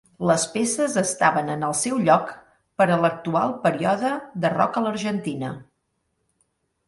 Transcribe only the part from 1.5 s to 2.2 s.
en el seu